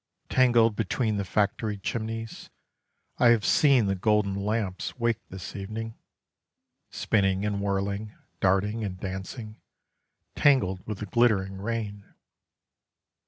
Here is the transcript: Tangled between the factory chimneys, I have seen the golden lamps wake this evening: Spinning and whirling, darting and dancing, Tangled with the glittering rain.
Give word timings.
Tangled 0.29 0.75
between 0.75 1.17
the 1.17 1.23
factory 1.23 1.77
chimneys, 1.77 2.49
I 3.19 3.27
have 3.27 3.45
seen 3.45 3.85
the 3.85 3.93
golden 3.93 4.33
lamps 4.33 4.97
wake 4.97 5.19
this 5.29 5.55
evening: 5.55 5.93
Spinning 6.89 7.45
and 7.45 7.61
whirling, 7.61 8.11
darting 8.39 8.83
and 8.83 8.99
dancing, 8.99 9.61
Tangled 10.35 10.79
with 10.87 10.97
the 11.01 11.05
glittering 11.05 11.57
rain. 11.61 12.15